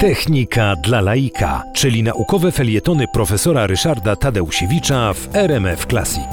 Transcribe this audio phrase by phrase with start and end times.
[0.00, 6.28] Technika dla laika, czyli naukowe felietony profesora Ryszarda Tadeusiewicza w RMF Classic.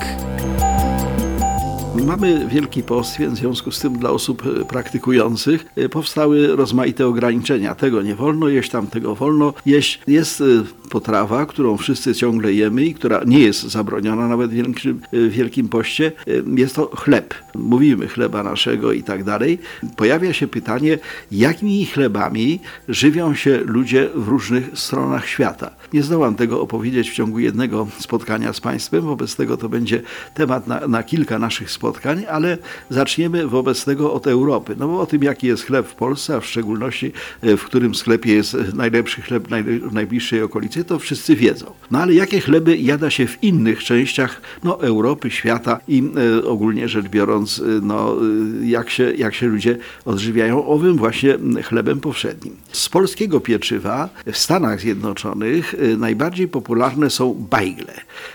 [2.05, 7.07] Mamy Wielki Post, więc w związku z tym dla osób e, praktykujących e, powstały rozmaite
[7.07, 7.75] ograniczenia.
[7.75, 9.99] Tego nie wolno jeść, tamtego wolno jeść.
[10.07, 10.45] Jest e,
[10.89, 16.11] potrawa, którą wszyscy ciągle jemy i która nie jest zabroniona nawet w Wielkim, Wielkim Poście.
[16.55, 17.33] Jest to chleb.
[17.55, 19.59] Mówimy chleba naszego i tak dalej.
[19.95, 20.99] Pojawia się pytanie,
[21.31, 25.71] jakimi chlebami żywią się ludzie w różnych stronach świata.
[25.93, 30.01] Nie zdołam tego opowiedzieć w ciągu jednego spotkania z Państwem, wobec tego to będzie
[30.33, 32.57] temat na, na kilka naszych spotkań, ale
[32.89, 34.75] zaczniemy wobec tego od Europy.
[34.79, 37.95] No bo o tym, jaki jest chleb w Polsce, a w szczególności e, w którym
[37.95, 39.47] sklepie jest najlepszy chleb
[39.89, 41.73] w najbliższej okolicy, to wszyscy wiedzą.
[41.91, 46.03] No ale jakie chleby jada się w innych częściach no, Europy, świata i
[46.37, 48.15] e, ogólnie rzecz biorąc, e, no,
[48.61, 52.55] e, jak, się, jak się ludzie odżywiają owym właśnie chlebem powszednim.
[52.71, 57.93] Z polskiego pieczywa w Stanach Zjednoczonych e, najbardziej popularne są bajgle.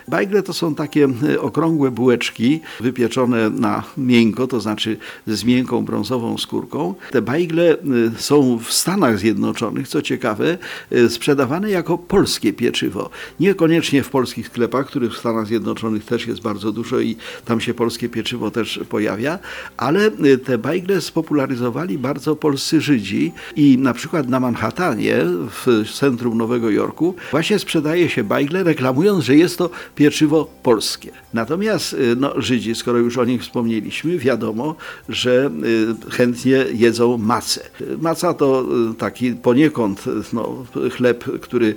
[0.09, 1.09] Bajgle to są takie
[1.41, 6.95] okrągłe bułeczki wypieczone na miękko, to znaczy z miękką brązową skórką.
[7.11, 7.77] Te bajgle
[8.17, 10.59] są w Stanach Zjednoczonych, co ciekawe,
[11.09, 13.11] sprzedawane jako polskie pieczywo.
[13.41, 17.75] Niekoniecznie w polskich sklepach, których w Stanach Zjednoczonych też jest bardzo dużo i tam się
[17.75, 19.39] polskie pieczywo też pojawia,
[19.77, 25.17] ale e, te bajgle spopularyzowali bardzo polscy Żydzi i na przykład na Manhattanie,
[25.51, 31.11] w centrum Nowego Jorku, właśnie sprzedaje się bajgle, reklamując, że jest to pieczywo polskie.
[31.35, 34.75] Natomiast no, Żydzi, skoro już o nich wspomnieliśmy, wiadomo,
[35.09, 35.51] że
[36.09, 37.61] y, chętnie jedzą macę.
[37.99, 40.65] Maca to y, taki poniekąd no,
[40.97, 41.75] chleb, który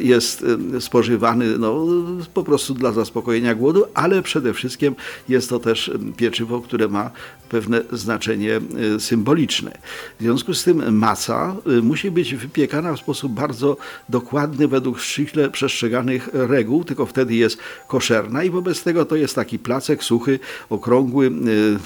[0.00, 0.44] jest
[0.76, 1.86] y, spożywany no,
[2.34, 4.94] po prostu dla zaspokojenia głodu, ale przede wszystkim
[5.28, 7.10] jest to też pieczywo, które ma
[7.48, 8.60] pewne znaczenie
[8.98, 9.78] symboliczne.
[10.18, 13.76] W związku z tym maca musi być wypiekana w sposób bardzo
[14.08, 19.58] dokładny, według ściśle przestrzeganych reguł, tylko wtedy jest koszerna i wobec tego to jest taki
[19.58, 20.38] placek suchy,
[20.70, 21.30] okrągły, e,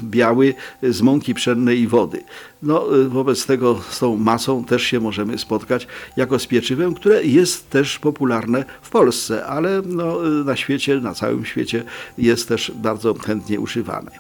[0.03, 2.22] biały, z mąki pszennej i wody.
[2.62, 5.87] No, e, wobec tego z tą masą też się możemy spotkać
[6.17, 11.15] jako z pieczywem, które jest też popularne w Polsce, ale no, e, na świecie, na
[11.15, 11.82] całym świecie
[12.19, 14.10] jest też bardzo chętnie używane.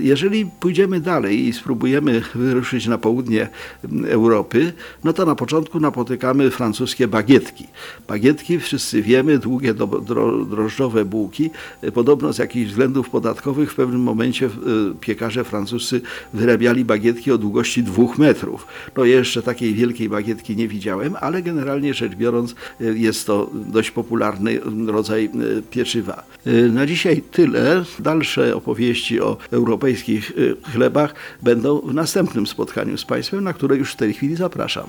[0.00, 3.48] Jeżeli pójdziemy dalej i spróbujemy wyruszyć na południe
[4.08, 4.72] Europy,
[5.04, 7.66] no to na początku napotykamy francuskie bagietki.
[8.08, 9.74] Bagietki, wszyscy wiemy, długie
[10.50, 11.50] drożdżowe bułki,
[11.94, 14.50] podobno z jakichś względów podatkowych w pewnym momencie
[15.00, 16.00] piekarze francuscy
[16.32, 18.66] wyrabiali bagietki o długości dwóch metrów.
[18.96, 22.54] No jeszcze takiej wielkiej bagietki nie widziałem, ale generalnie rzecz biorąc
[23.26, 25.30] to dość popularny rodzaj
[25.70, 26.22] pieczywa.
[26.72, 27.84] Na dzisiaj tyle.
[27.98, 30.32] Dalsze opowieści o europejskich
[30.72, 34.86] chlebach będą w następnym spotkaniu z Państwem, na które już w tej chwili zapraszam.